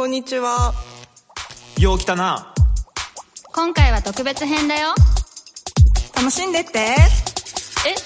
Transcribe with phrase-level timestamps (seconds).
[0.00, 0.72] こんにちは。
[1.78, 2.54] よう来たな
[3.52, 4.94] 今回は特別編だよ
[6.16, 6.78] 楽しんでって。
[6.78, 6.96] え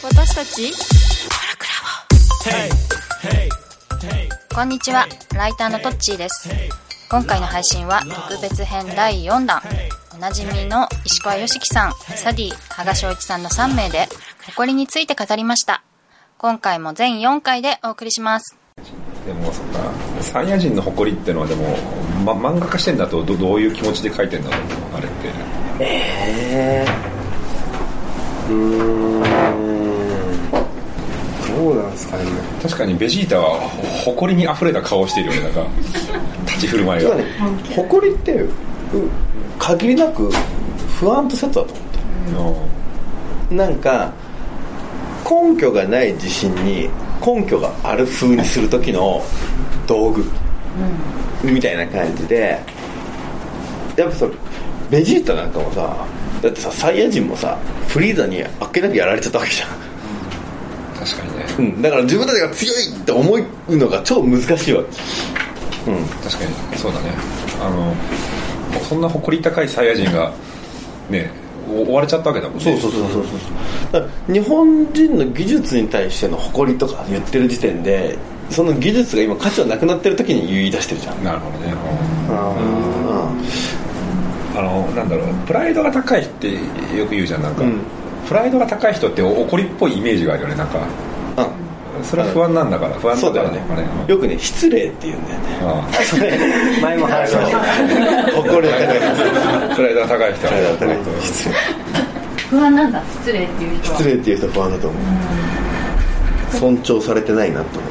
[0.02, 0.72] 私たち？
[4.52, 6.50] こんにちは、ライターのトッチーです。
[7.08, 9.62] 今回の配信は特別編第4弾。
[10.14, 14.08] おなじみの石川良樹さん、サディ、羽賀翔一さんの3名で、
[14.46, 15.84] 誇りについて語りました。
[16.38, 18.56] 今回も全4回でお送りします。
[19.26, 19.80] でもそっか。
[20.20, 21.76] サイヤ人の誇りってのはでも、
[22.24, 24.60] ま、漫画化してんだとどどういう気持ちで書いてんだろう
[24.96, 25.30] あれって。
[25.80, 29.24] えー、うーん。
[31.56, 32.24] どうなんですかね。
[32.62, 35.66] 確かにベジータはほ誇りにあふれた顔をしているよねなんか。
[36.46, 37.14] 立ち振る舞いが。
[37.14, 37.24] ね
[37.74, 38.50] 誇りってう
[39.58, 40.30] 限りなく
[40.98, 41.74] 不安とセットだと
[42.40, 44.12] 思ってなんか
[45.24, 46.88] 根拠がない自信に
[47.24, 49.22] 根拠がある風にする時の
[49.86, 50.24] 道具
[51.42, 52.58] みたいな感じで
[53.96, 54.32] やっぱそれ
[54.90, 56.06] ベジータなんかもさ
[56.42, 59.68] だってさサイヤ人もさフリーザにあっけなくやられちゃったわけじゃん。
[60.98, 61.46] 確かにね。
[61.58, 63.34] うん、だから自分たちが強いって思
[63.68, 64.82] うのが超難しいわ
[65.84, 65.90] け。
[65.90, 66.06] うん。
[66.22, 67.10] 確かにそうだね。
[67.60, 67.94] あの
[68.80, 70.32] そんな誇り高いサイヤ人が
[71.08, 72.64] ねお追われちゃったわけだもんね。
[72.64, 73.10] そうそうそうそう。
[73.12, 73.22] そう
[73.92, 78.16] だから日本人の技術に対しての誇りとか言ってる時点で
[78.50, 81.24] その技術が今価値はなくなってる時に言い出してるじゃん。
[81.24, 81.72] なるほどね。
[81.72, 82.34] う
[84.56, 84.58] ん。
[84.58, 85.34] あのなんだろう。
[85.46, 86.52] プライドが高いって
[86.96, 87.42] よく言うじゃん。
[87.42, 87.80] なんか、うん。
[88.28, 90.54] プライドが高い人って怒りっぽいイメージがあるよね。
[90.54, 90.78] なんか
[92.02, 93.58] それは不安なんだから不安そうだよね。
[93.60, 93.88] からね。
[94.08, 95.46] よくね失礼って言うんだよね。
[95.62, 95.88] あ
[96.82, 97.58] 前も話しました。
[98.32, 98.93] 誇りが高いあプ
[99.84, 100.48] ライドが高い人。
[100.48, 101.54] プライドが高いは人失礼
[102.50, 105.02] 不安なんだ、失礼っていう人失礼っていう人は不安だと思う。
[106.58, 107.88] 尊重されてないなと思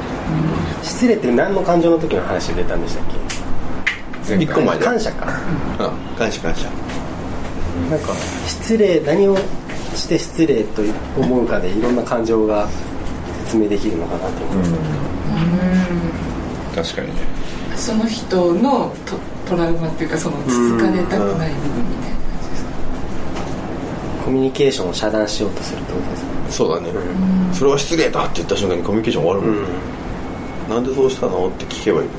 [0.82, 3.06] 失礼って何の感情の時の話で出たんでしたっ
[4.38, 5.26] う一個前感謝か。
[5.78, 6.68] うん感謝感謝。
[7.90, 8.14] なんか
[8.46, 9.36] 失礼何を
[9.94, 10.82] して失礼と
[11.18, 12.68] 思うかでいろんな感情が
[13.44, 14.64] 説明できるのかなと思っ
[16.74, 17.14] て、確かにね。
[17.76, 18.94] その人の
[19.44, 22.70] トトラウマっていうかそのつつかれたくない部分みたいな感じですか？
[24.24, 26.28] コミュニケーションを遮断しようとするってことですか？
[26.50, 26.90] そうだね、
[27.52, 29.64] それは失礼だって言った瞬間にコミュニケーション終わるもん、
[30.68, 31.48] なんでそうしたの？
[31.48, 32.18] って聞けばいいもん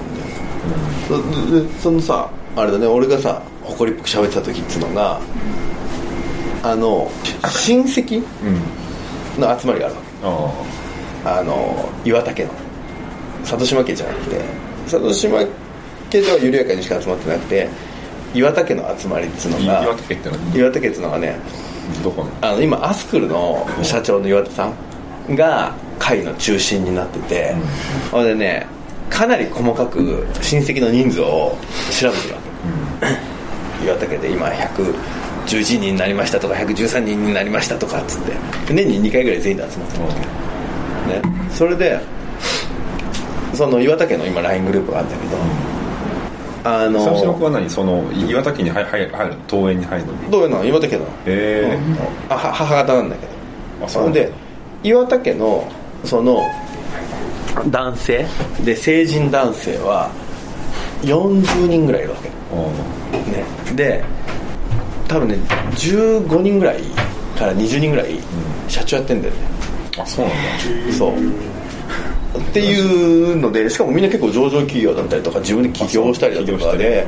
[1.51, 2.87] ね、ででそのさあれだね。
[2.87, 5.19] 俺がさ誇りっぽく喋ってた時っつうのが
[6.63, 7.11] あの
[7.43, 8.61] 親戚うん。
[9.41, 10.65] の集まりがあるあの
[11.25, 12.51] あの岩田家の。
[13.43, 14.41] 里島家じゃなくて。
[14.87, 15.39] 里島
[16.09, 17.69] 家では緩やかにしか集まってなくて
[18.33, 21.37] 岩田家の集まりっつうのがあ岩手家ってのは岩田家っつうのがね
[22.03, 22.31] どこの？
[22.41, 24.73] あの今アスクルの社長の岩田さ
[25.29, 27.55] んが会の中心になってて、
[28.11, 28.67] ほ、んでね
[29.09, 31.57] かなり細かく親戚の人数を
[31.91, 32.41] 調べてるわ
[33.79, 38.33] け、岩田家で今111人になりましたとか113人になりましたとかっつって
[38.73, 41.99] 年に2回ぐらい全員で集まってるわけ、ね、それで
[43.53, 45.37] その岩田家の今 LINE グループがあったけど、
[46.65, 47.69] あの三四六は何？
[47.69, 49.11] その岩手家に入る
[49.47, 50.31] 登園に入るのに？
[50.31, 50.65] どういうの？
[50.65, 51.05] 岩田家の。
[51.05, 51.77] へえ
[52.27, 53.85] あは母方なんだけど。
[53.85, 54.19] あそうなんだ。
[54.21, 54.31] で
[54.83, 55.71] 岩田家の
[56.03, 56.41] その
[57.67, 58.25] 男性？
[58.63, 60.11] で成人男性は
[61.03, 64.03] 40人ぐらいいるわけ、ね、で
[65.07, 65.35] 多分ね
[65.71, 66.81] 15人ぐらい
[67.37, 68.19] から20人ぐらい
[68.67, 69.39] 社長やってんだよね、
[69.99, 70.93] あそうなんだ。
[70.97, 71.13] そう
[72.37, 77.07] っていうのでしかもみんな結構上場企業だったりとか自分で起業したりだとかで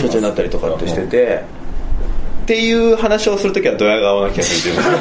[0.00, 1.42] 社長になったりとかってしてて
[2.46, 4.96] っていう話をするときはドヤ顔な気がする自分。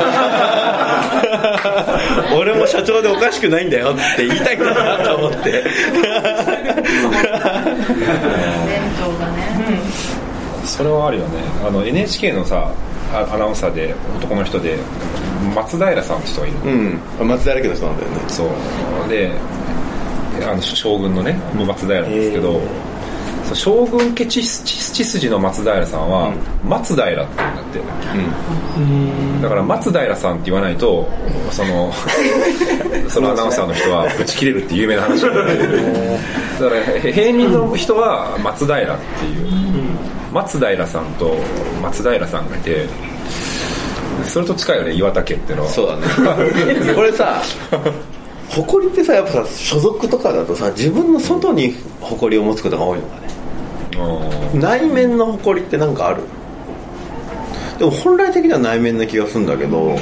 [2.39, 5.63] 俺も社長でおかしくないんだよって言いたいんだなと思って。
[10.65, 11.33] それはあるよね。
[11.67, 12.71] あの NHK のさ
[13.13, 14.79] あアナウンサーで男の人で
[15.55, 16.65] 松平さんって人がいるの。
[17.21, 17.27] うん。
[17.27, 18.19] 松平家の人なんだよね。
[18.27, 19.09] そう。
[19.09, 19.31] で
[20.43, 22.61] あの将軍のね松平なんですけど、
[23.53, 26.33] 将軍家血血筋の松平さんは、
[26.63, 31.07] 松平って言うんだって、だから松平さんって言わないと
[31.51, 31.93] その
[33.07, 39.47] そのアナウンサーの人はぶち切れるって有名な話 だからへ平民の人は松平っていう、
[40.33, 41.35] 松平さんと
[41.81, 42.87] 松平さんがいて
[44.35, 45.69] それと近いよね岩田家っていうのは。
[45.69, 46.03] そうだね。
[46.93, 47.41] これさ
[48.49, 54.51] 誇りってさやっぱさ所属とかだとさ自分の外に誇りを持つことが多いのかね。
[54.53, 54.59] うん。
[54.59, 56.23] 内面の誇りって何かある？
[57.79, 59.97] でも本来的には内面な気がするんだけど。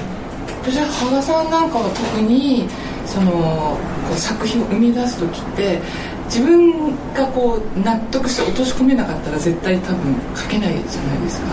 [0.63, 2.67] 私は羽賀さんなんかは特に
[3.05, 3.77] そのこ
[4.15, 5.79] う作品を生み出す時って
[6.25, 11.45] 自分がこう納得して落とし込めなかったら絶対多分書けないじゃないですか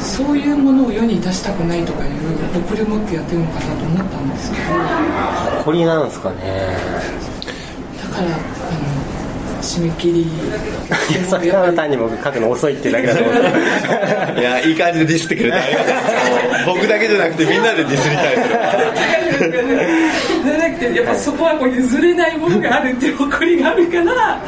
[0.00, 2.12] そういうものを世に出したくないとかいう
[2.54, 4.62] 誇りを持ってやってるのかなと思ったんですけど。
[5.58, 6.36] 誇りなんですかね。
[8.02, 8.38] だからあの
[9.62, 10.22] 締め切り。
[10.22, 10.26] い
[11.14, 13.34] やそれは単に僕書くの遅いってだけだと思う。
[14.40, 18.72] いやいい感じでディスってくれてありがとう僕だけじゃなくてみんなでディスりたいそれは
[20.44, 24.40] じゃなくてやっぱそこはこう譲れないものがあるっていう誇りがあるから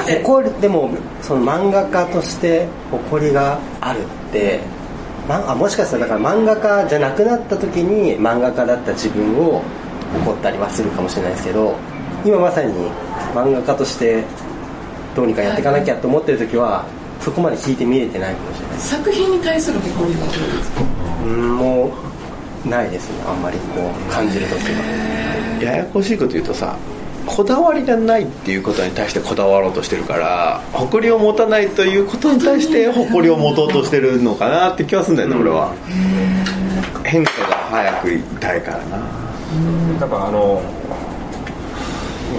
[0.00, 0.90] 誇りでも
[1.22, 4.60] その漫画家として誇りがあるって
[5.28, 9.62] まあもしかしたらだから漫画家じゃなくなった時に漫画家だった自分を
[10.24, 11.76] 怒ったりはするかもしれないですけど
[12.24, 12.72] 今まさに
[13.34, 14.24] 漫画家として
[15.16, 16.84] どうにかやっていかなきゃと思ってる時は
[17.20, 18.76] そこまで聞いて見れてないかもしれない。
[18.76, 20.82] です作品に対する誇りはどうですか？
[21.24, 21.92] うんも
[22.66, 23.24] うないですね。
[23.26, 25.60] あんまりこう感じる時は。
[25.62, 26.76] ややこしいこと言うとさ
[27.26, 35.74] こだわりがないっていうことに対してこだわろうとしてるから誇りを持たないということに対して誇りを持とうとしてるのかなって気はするんだよね、俺は。
[37.04, 39.24] 変化が早くいたいからな。
[40.00, 40.62] なんかあの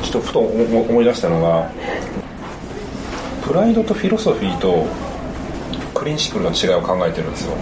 [0.04, 1.72] ちょっとふと思思い出したのが
[3.44, 4.86] プライドとフィロソフィーと
[5.94, 7.56] プリンシプルの違いを考えてるんですよ、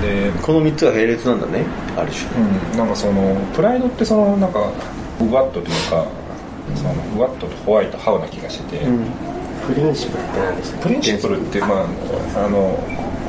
[0.00, 1.64] で、この3つが並列なんだね
[1.96, 2.26] ある種。
[2.72, 4.70] うん、なんかそのプライドってそのなんか
[5.20, 6.06] ウワットというか
[6.74, 8.84] そのウワットとホワイトハウな気がしてて、
[9.66, 11.86] プリンシプルって何でしたっプリンシプルってま
[12.36, 12.78] ああの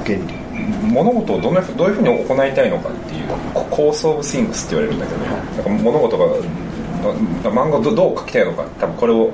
[0.06, 0.48] 原理。
[0.92, 3.28] 物事をどんなふどういうふうに行いたいのかっていう
[3.69, 9.31] コース・オブ・シングスって言われるんだけど、なんか物事がな漫画をどどう描きたいのか多分これを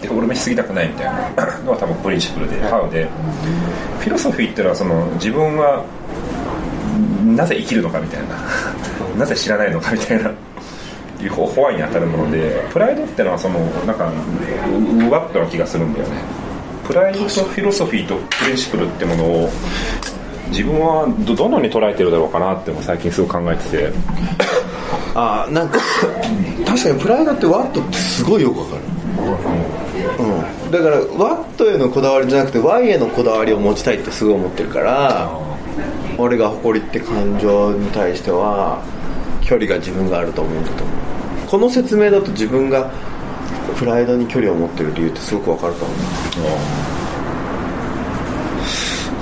[0.00, 3.06] デフォルメしすぎたくないみたいなのは多分プリンシプルで、ハウで。
[4.00, 5.84] フィロソフィーっていうのはその自分は
[7.36, 8.36] なぜ生きるのかみたいな。
[9.18, 10.30] なぜ知らないのかみたいな
[11.26, 16.46] いうホホワイに当たるものでプライドってのはそのなんかううわっとな気がするんだよね。
[16.86, 19.50] プライドとフィロソフィーとプリンシプルってものを
[20.48, 23.92] 自分はどどのように捉えてるだろうかなっても最近すごく考えてて。
[25.16, 25.78] ああなんか
[26.66, 28.82] 確かにプライドってワットってすごいよくわかる。
[30.18, 35.30] うん、だからワットへのこだわりじゃなくて Y へのこだわりを持ちたいってすごい思ってるから
[36.18, 38.82] 俺が誇りって感情に対しては
[39.42, 41.05] 距離が自分があると思うんだと思う
[41.48, 42.90] この説明だと自分が
[43.78, 45.98] プライドに距離を持ってる理由ってすごくわかると思う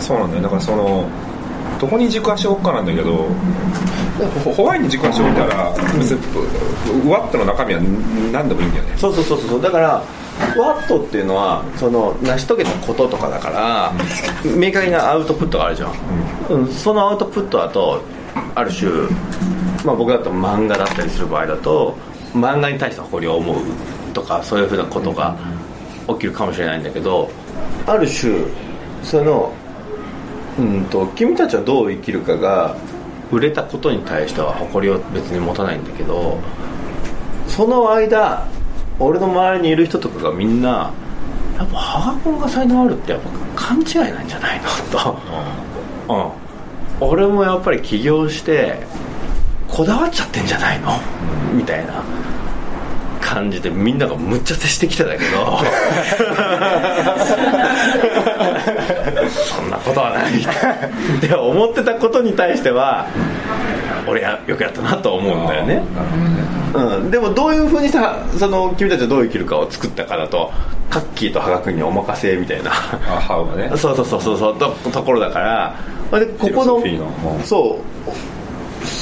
[0.01, 0.43] そうなんだよ。
[0.43, 1.09] だからその
[1.81, 3.27] どこに軸足を置くかなんだけど
[4.57, 7.81] ホワイに軸足を置いたら別にワットの中身は
[8.33, 8.97] 何でもいいんだよね。
[8.97, 9.41] そうそうそう。
[9.41, 10.03] そうだから
[10.57, 13.93] ワットっていうのはその成し遂げたこととかだから
[14.45, 15.93] 明確なアウトプットがあるじゃん、
[16.51, 18.03] うん、そのアウトプットだと
[18.55, 18.91] ある種、
[19.85, 21.97] まあ、僕だと漫画だったりする場合だと
[22.35, 23.57] 漫画に対して誇りを思う
[24.13, 25.37] とかそういうふうなことが
[26.09, 27.31] 起きるかもしれないんだけど
[27.87, 28.45] ある種
[29.03, 29.53] その
[30.59, 32.77] うんと君たちはどう生きるかが
[33.31, 36.39] 売れたことに対しては誇りを別に持たないんだけど
[37.49, 38.47] その間
[38.99, 40.93] 俺の周りにいる人とかがみんな
[41.57, 44.69] やっぱハガコンが才能あるってやっぱ勘違いなんじゃないの？
[44.91, 46.33] と、
[47.01, 48.81] うん、俺もやっぱり起業して
[49.75, 51.01] こだわっちゃってんじゃないの？
[51.53, 52.03] みたいな。
[53.21, 55.25] 感じでみんながむっちゃ接してきてたけど。
[59.29, 60.47] そんなことはないっ
[61.21, 61.35] て。
[61.35, 63.07] 思ってたことに対しては
[64.07, 65.83] 俺はよくやったなと思うんだよね、
[66.75, 70.53] うん、でもどういうふうにさその君たちはどう生きるかを作ったかだと
[70.91, 72.71] カッキーとハガ君にお任せみたいな。
[72.71, 73.71] がね。
[73.77, 74.59] そうそうそうそうそう。
[74.59, 75.75] とところだから。
[76.21, 76.83] でここの
[77.43, 78.13] そう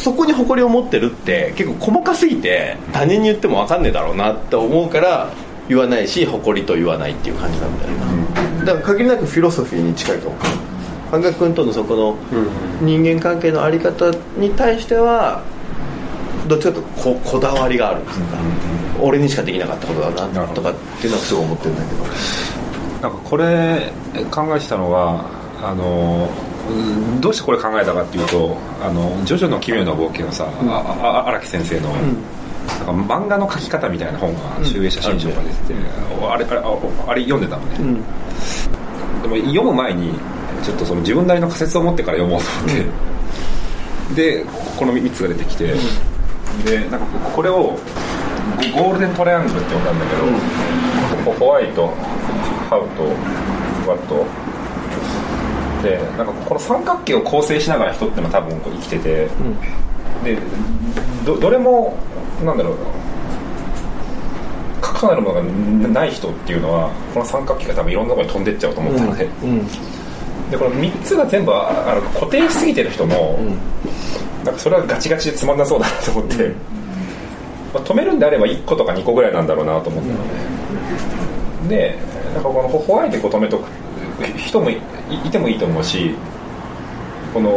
[0.02, 5.30] そこに誇りを持ってるって結構細かすぎて他人に言っても分かんねえだろうなって思うから
[5.68, 10.40] 言わないし誇りと言わないっていう感じなんだよな、だから限りなくフィロソフィーに近いと思う。
[11.12, 12.16] 半額君とのそこの
[12.80, 15.42] 人間関係のあり方に対しては
[16.48, 18.24] どっちかというとここだわりがあるんですか、
[19.00, 22.04] 俺にしかできなかったことだなとかっていうのはすごい思ってるんだけど。
[23.02, 23.92] なんかこれ
[24.30, 25.24] 考えてたのが
[25.60, 26.51] あのうん
[27.20, 31.88] どうしてこれ考えたかっていうと「あのジョジョの奇妙な冒険」のさああ荒木先生の、
[32.86, 35.74] なんか漫画の描き方みたいな本が集英写真賞が出てて、
[36.22, 36.78] あれあれあ
[37.08, 38.00] あれ読んでたのね、
[39.22, 40.14] でも読む前に
[40.62, 42.82] ちょっとその自分なりの仮説を持ってから読もうと思
[44.10, 44.44] って、で
[44.76, 45.74] この3つが出てきて、
[46.64, 47.76] でなんかこれを
[48.74, 51.92] ゴゴールデントライアングルって呼んだんだけど、ホワイト
[52.70, 53.02] ハウと
[53.90, 54.24] ワット
[55.82, 59.28] でなんかこの三角形を構成しながら人ってのは多分こう生きてて、
[60.24, 60.38] で
[61.24, 61.96] どどれも
[62.44, 62.76] なんだろう
[64.80, 69.28] かかなるものがない人っていうのはこの三角形が多分いろんなところに飛んでっちゃうと思ったので、
[70.50, 73.38] でこの3つが全部あの固定しすぎてる人も、
[74.44, 76.48] なんかそれはガチガチでつまんなそうだなと思って、
[77.72, 81.98] まあ、止めるんであれば1個とか2個ぐらいなんだろうなと思ったので、で
[82.34, 83.68] なんかこのホワイトでこう止めとく
[84.36, 84.70] 人も
[85.24, 86.14] いいてもいいと思うし
[87.32, 87.56] この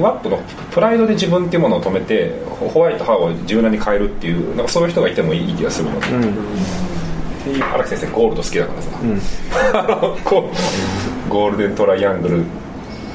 [0.00, 0.38] ワットの
[0.70, 2.32] プライドで自分っていうものを止めて
[2.72, 6.00] ホワイトハーを柔軟に変えるっていうなんかそういう人がいてもいい気がするの。
[6.00, 10.50] で、荒木先生ゴールド好きだからさ、 こ
[11.26, 12.44] うゴールデントライアングル。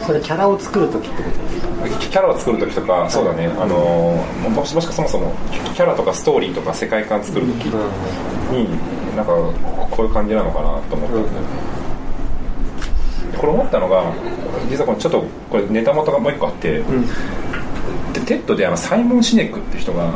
[0.05, 1.85] それキャラを作る時ってこと？
[1.85, 3.49] ですかキャラを作る時とかそうだね。
[3.57, 5.33] あのもしもしくはそもそも
[5.73, 7.65] キャラとかストーリーとか世界観作る時
[8.51, 8.67] に
[9.15, 9.31] なんか
[9.91, 11.15] こういう感じなのかなと思ったん。
[11.15, 11.72] だよね
[13.43, 14.13] これ思ったのが
[14.69, 16.81] 実はこれちょっとこれネタ元がもう一個あって、
[18.13, 20.13] で TED であのサイモン・シネックって人が、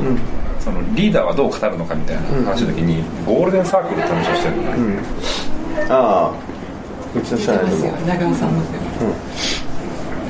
[0.61, 4.63] そのリーダーはどう語るのかみたいな話の時に、ゴールデンサークルって話をしてるの。
[4.63, 5.03] ね、
[5.89, 7.19] ああ。
[7.19, 8.61] うちの社内でも長尾さんも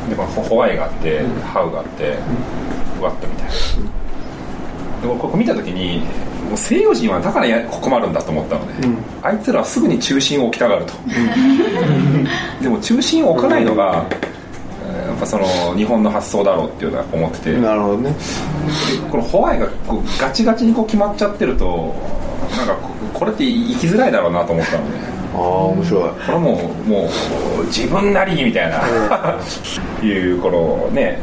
[0.09, 2.17] でまあホホワイがあって、ハウがあって、
[2.99, 3.51] ワットみたいな。
[5.03, 6.01] で俺ここ見た時に
[6.47, 8.73] もう西洋人はだからや困るんだと思ったのね、
[9.21, 10.93] あいつらはすぐに中心を置きたがると、
[12.61, 14.05] でも中心を置かないのが
[14.85, 18.15] えーやっぱその日本の発想だろうっていうのは思ってて、なるほどね。
[19.11, 21.95] このホワイがこうガチガチにこう決まっちゃってると
[22.55, 25.17] なんかここれって生きづらいだろうなと思ったのね。
[25.33, 26.09] ああ面白い。
[26.09, 27.09] これはもうも
[27.61, 28.77] う自分なりにみたいな。
[30.03, 30.09] い。
[30.11, 31.19] うこのね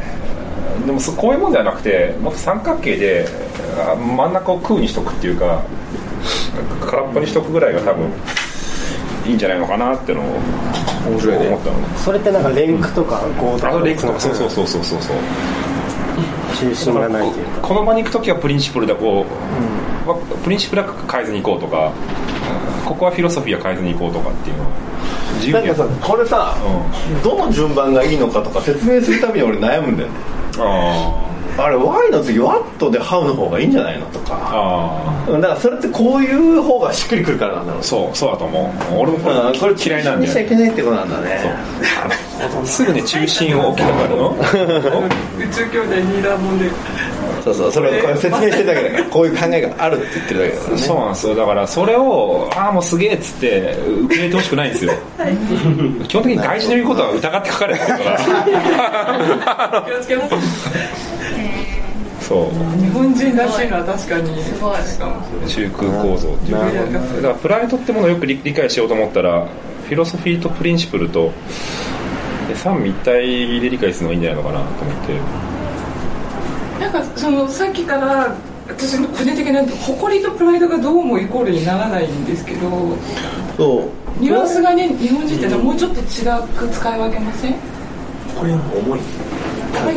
[0.85, 3.44] でもそこういうもんじゃなくてもっと三角形であ
[3.95, 5.63] 真ん中を空にしとくっていうか
[6.81, 8.09] 空っぽにしとくぐらいが多分
[9.25, 10.25] いいんじゃないのかなっていうのを
[11.09, 11.87] 面白い思ったのね。
[11.97, 15.01] それってなんかレンクとかゴードあのレイクとかそうそうそうそうそう。
[15.01, 15.17] そう
[16.57, 17.67] 中心がないというか。
[17.67, 19.25] この場に行く時はプリンシプルでこ
[20.05, 21.91] う、まあプリンシプルは変えずに行こうとか
[22.85, 24.69] ここはフィロソフィーは変えずに行こうとかっていうのは
[25.35, 26.55] 自由にやなんかさこれさ、
[27.23, 30.15] どの順番がいいのかとか説明するたびに俺悩むんだよね。
[30.59, 31.24] ああ
[31.69, 34.49] れ Y の次ワットでハウの方がいいんじゃないのとあか。
[34.51, 38.97] あうんだからそれってこういう方がしっくりくるからなんだろうあそうそうだと思う。
[38.99, 41.39] 俺もこうんこれれ嫌いなんにしちゃいでけないってことなんだね。
[42.65, 44.35] すぐね中心を置きたがるの？
[45.39, 46.69] 宇宙兄弟ニーラーモンで
[47.43, 50.81] そうそうそれをこれ説明してるだけだからこういう考えがあるって言ってるだけだからね。
[50.81, 51.35] そうなんですよ。
[51.35, 54.93] だからそれをああもうすげえっつって受け入れてほしくないんですよ。
[56.07, 59.85] 基本的に外人の言うことは疑って書かれてるから。
[59.85, 61.14] 気をつけます
[62.27, 62.49] そう。
[62.81, 64.41] 日本人らしいのは確かに。
[64.43, 64.77] すごい。
[65.47, 66.57] 中空構造っていう。
[66.57, 66.65] か
[67.15, 69.47] だからプライドってものをよく理理解しようと思ったら
[69.85, 71.31] フィロソフィーとプリンシプルと
[72.47, 75.19] で三位一体で理解するのがいいんじゃないのかなと思って。
[76.79, 78.35] なんかそのさっきから
[78.67, 82.97] 私の個人的な誇りとプライドがどうもイコールにならないんですけど
[83.55, 83.89] そ
[84.19, 84.21] う。
[84.21, 86.03] ニュアンスがね日本人ってのはもうちょっと違
[86.57, 87.53] く使い分けません？
[88.37, 88.99] これ重い。
[89.75, 89.95] 重い。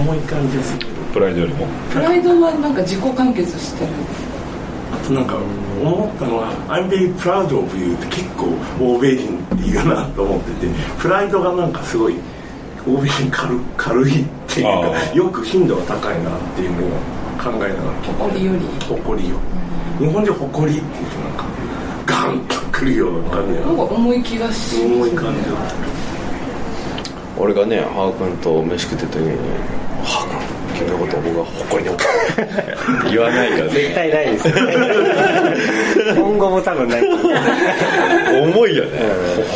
[0.00, 1.66] 重い感じがするプライドよりも。
[1.90, 3.90] プライドはなんか自己完結してる？
[4.92, 5.36] あとなんか
[5.82, 8.46] 思ったのは「I'm very proud of you」って結構
[8.80, 12.14] 欧米人って言うなと思っててプライドがなんかすごい
[12.86, 16.90] 欧米人軽軽いっていうかあよく頻度が高いなっていうのを
[17.38, 18.60] 考えながら誇りより。
[18.88, 19.36] 誇りよ。
[19.98, 21.44] 日本人誇りって言うとなんか
[22.06, 25.56] ガンとくるような感じなんか重い気がします重い感じが
[27.36, 29.77] 俺がねハー君と飯食ってた時に「ハー
[30.78, 34.54] 君君のことを僕は誇りに思う」言わないから絶対ないですよ
[36.16, 37.02] 今後も多分ない。
[38.42, 39.00] 重いよね。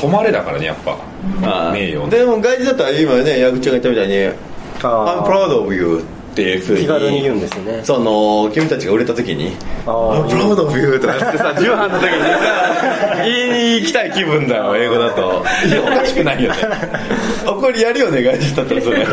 [0.00, 0.96] 誉れだからねやっぱ。
[1.44, 4.14] ああ名誉でも外人だったら今ね矢口が言ったみたいに
[4.82, 6.02] 「I'm あ proud of you」
[6.32, 7.80] っていうふうに気軽に言うんですよね。
[7.84, 9.54] その君たちが売れた時に
[9.86, 15.44] 「あ I'm proud of you」とかってさ重版の時にさ 言いに行きたい気分だよ英語だと。
[15.68, 16.58] いやおかしくないよね。
[17.46, 19.06] あこれやるよね外人だったらそれ。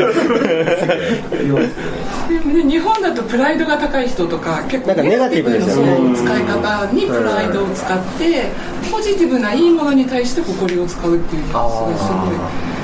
[2.30, 6.16] 日本だとプライドが高い人とか結構ネガティブですよね。
[6.16, 8.46] そう使い方にプライドを使って
[8.92, 12.04] ポジティブないいものに対して誇りを使うっていうのがすごいす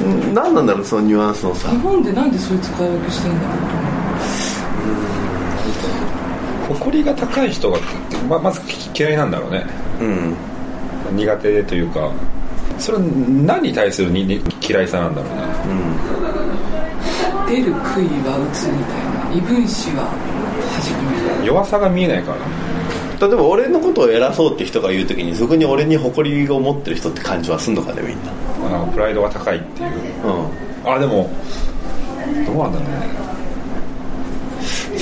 [0.04, 0.34] ごい。
[0.34, 1.70] 何なんだろうそのニュアンスのさ。
[1.70, 3.64] 日本でなんでそういう使い分けしてんだろうと
[6.70, 7.80] 思う誇りが高い人が
[8.30, 8.62] ままず
[8.96, 9.66] 嫌いなんだろうね。
[10.00, 10.36] うん。
[11.18, 12.12] 苦手というか。
[12.78, 15.42] それは何に対するにに嫌いさなんだろうね。
[17.48, 19.36] 出る杭は打つみたいな。
[19.36, 21.46] 異分子は弾くみたいな。
[21.46, 23.28] 弱さが見えないから。
[23.28, 28.86] 例えば俺のことを偉そうって人が言う時にそこに俺に誇りを持ってる人って感じはすんのかねみんな。
[28.92, 29.90] プライドが高いっていう。
[30.24, 30.92] うん。
[30.92, 31.30] あでも
[32.46, 33.35] どうなんだろうね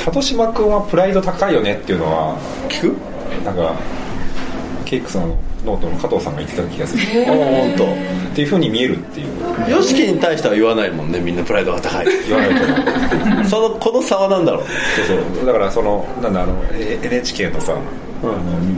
[0.06, 2.38] 里島君はプライド高いよねっていうのは
[2.70, 3.44] 聞く？
[3.46, 3.76] なんか
[4.86, 7.04] cakes さんのノートの加藤さんが言ってた気がする。
[7.24, 7.86] あ本当。
[7.86, 7.88] っ
[8.36, 9.72] ていうふうに見えるっていう。
[9.72, 12.06] ヨシキに対しては言わないもんねみんなプライドが高い。
[12.28, 13.46] 言わないと思う。
[13.48, 14.64] そのこの差は何だろう？
[15.08, 15.46] そうそう。
[15.46, 17.76] だからそのなんだあのえ NHK のさ、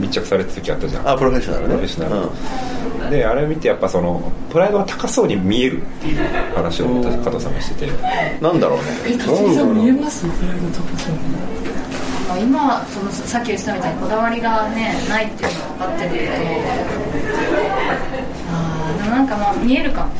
[0.00, 1.08] 密着されてた時あったじゃん。
[1.08, 1.68] あプロフェッショナルね。
[1.68, 6.18] プロフェッショナル、であれを見てやっぱそのプライドが高そうに見えるっていう
[6.54, 6.86] 話を
[7.22, 7.92] 加藤さんがしてて。
[8.40, 8.84] なんだろうね。
[9.06, 11.14] え辰巳さん見えますプライド高そう
[12.42, 16.32] 今そのさっき言ってたみたいにこだわりがねないっていうのは分かってるけど
[18.52, 20.10] あーでもなんかまあ見えるかも。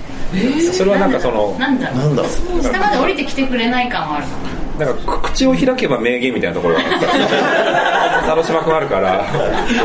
[0.73, 1.99] それはなんかそのなんだろう。
[1.99, 2.63] なんだろう。
[2.63, 9.25] 下まで降りてきてくれない感はあるかもなんか口を開けば名言みたいなところが佐野島君あるから。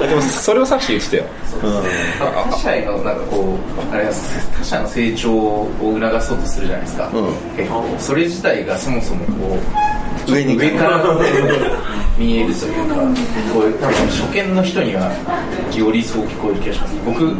[0.08, 1.24] でもそれを指して言ってたよ
[2.52, 3.58] 他者へのなんかこ
[3.92, 4.06] うあれ
[4.58, 7.10] 他者の成長を促そうとするじゃないですか、
[7.56, 9.58] 結構それ自体がそもそもこ
[10.28, 11.04] う上に上から
[12.18, 12.96] 見えるというか
[13.54, 15.12] こう多分初見の人には
[15.76, 16.96] よりそう聞こえる気がします。
[17.06, 17.36] 僕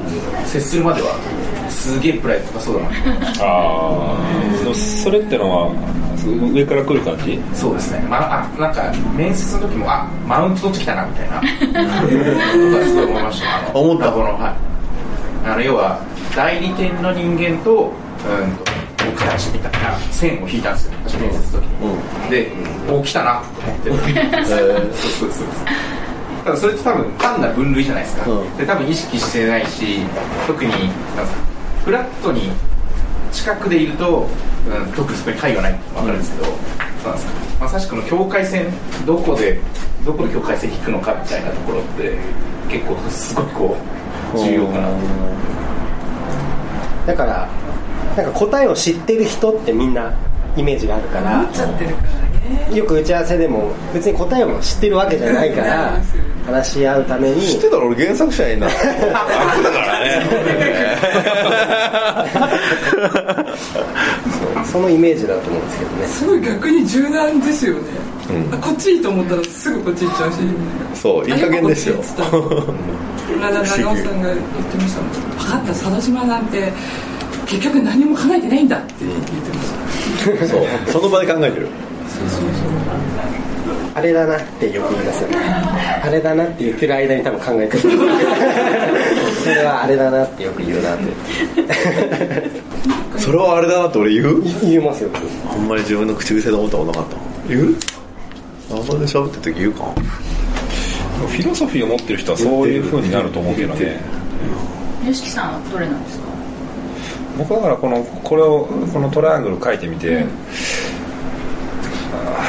[0.48, 1.16] 接するまでは
[1.70, 2.90] すげえプライド高そうだな。
[3.42, 5.70] ああそれってのは
[6.28, 11.40] 上から来る感じそうですね、まあ、あなんか面接の時もあマウント取ってきたなみたいな。
[11.40, 11.48] こと
[12.78, 13.58] はすごい思いました。
[13.58, 14.26] あの思ったこの。
[14.40, 15.48] はい。
[15.50, 16.00] あの要は
[16.36, 18.72] 代理店の人間と,、うん、と
[19.06, 20.94] 僕たちみたいな線を引いたんですよ。
[21.08, 21.66] 私面接の時。
[22.26, 22.52] に、で
[22.90, 23.42] お来たな
[23.84, 24.14] と思って、
[24.46, 25.48] そうそうそう
[26.44, 28.58] ただそれって多分単なる分類じゃないですか、うん。
[28.58, 30.00] で多分意識してないし
[30.48, 31.52] 特になんですか
[31.86, 32.52] フラットに
[33.32, 34.28] 近くでいると、
[34.68, 35.74] うん、特にそこに解がない。
[35.74, 36.54] って分かるんですけど、そう
[37.08, 37.28] なんです。
[37.28, 38.68] かまさしくの境界線
[39.06, 39.60] どこで
[40.06, 42.18] どこで境界線引くのかみたいなところって
[42.70, 43.78] 結構すごくこ
[44.36, 44.88] う重要かな。
[44.90, 44.96] と
[47.08, 47.50] だから
[48.16, 50.14] なんか答えを知ってる人ってみんな
[50.56, 51.40] イメージがあるから。
[51.40, 52.10] 思っちゃってるから。
[52.10, 52.31] ね
[52.74, 56.02] よく打ち合わせでも別に答えを知ってるわけじゃないから
[56.46, 57.42] 話し合うために。
[57.42, 59.02] 知ってたら俺原作者になって楽
[59.64, 60.26] だからね。
[64.72, 66.08] そのイメージだと思うんですけどね。
[66.08, 67.82] すごい逆に柔軟ですよね、
[68.54, 70.38] あこっちいいと思ったらすぐこっち行っちゃうし。
[70.94, 71.96] そういい加減ですよ。
[71.98, 75.12] この間長尾さんが言ってましたもん。
[75.12, 76.72] 分かった佐渡島なんて
[77.46, 79.32] 結局何も考えてないんだって言って
[80.32, 80.48] ました。
[80.48, 81.68] そうその場で考えてる
[83.94, 85.38] あれだなってよく言いますよね。
[86.04, 91.04] あれだなって言ってる間に多分考えてるそれはあれだなってよく言うなって。
[93.20, 94.42] それはあれだなって俺言う？
[94.62, 95.10] 言いますよ。
[95.52, 97.18] あんまり自分の口癖で思ったことなかった。
[97.50, 97.76] 言う？
[98.72, 99.84] あんまり喋ってる時言うか？
[99.84, 104.00] フィロソフィーを持ってる人はそういう風になると思うけどね。
[105.06, 106.26] よしきさんはどれなんですか？
[107.38, 110.28] 僕だからこのこれをこのトライアングル書いてみて、あー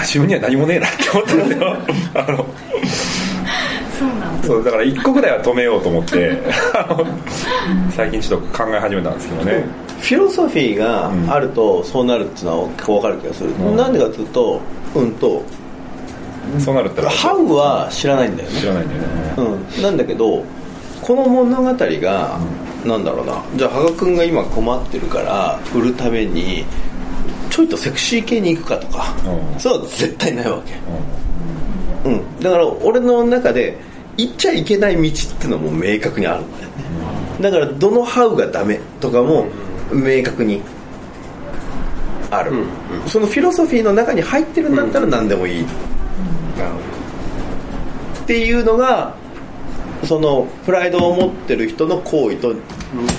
[0.02, 1.76] 自分には何もねえなって思ったんですよ。
[2.14, 2.46] あの
[3.98, 4.42] そうだ。
[4.42, 6.42] そうだから一個ぐらいは止めようと思って
[7.90, 9.64] 最近ちょっと考え始めたんですけどね。
[10.00, 14.60] フィロソフィーがあるとそうなるっていうのは結構分かる気がする、なんでかっていうと
[14.96, 15.44] うんと
[16.58, 18.60] そうなるったらハウは知らないんだよね。
[18.60, 19.34] 知らないんだよね。
[19.76, 20.44] うん、なんだけど
[21.00, 22.38] この物語が、
[22.84, 23.42] なんだろうな。
[23.56, 26.64] じゃあ羽賀君が今困ってるから売るために
[27.52, 29.60] ちょいとセクシー系に行くかとか、うん。
[29.60, 30.72] そうは絶対ないわけ、
[32.08, 33.76] うん、だから俺の中で
[34.16, 35.02] 行っちゃいけない道っ
[35.36, 36.74] ていうのも明確にあるんだよね、
[37.42, 39.46] だからどのハウがダメとかも
[39.92, 40.62] 明確に
[42.30, 42.52] ある、
[43.06, 45.66] そのフィロソフィーの中に入ってるんだったら何でもいい、っ
[48.26, 49.14] ていうのが
[50.04, 52.60] そのプライドを持ってる人の行為と似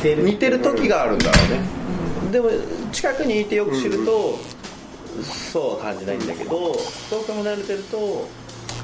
[0.02, 2.32] てる似てる時があるんだろうね。
[2.32, 2.50] でも
[2.94, 4.38] 近くにいてよく知ると、
[5.24, 6.74] そうは感じないんだけど
[7.10, 8.28] 遠く離れてると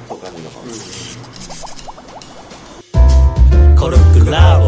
[0.10, 1.16] そう感じるのかもし
[2.94, 4.60] れない、コルクラ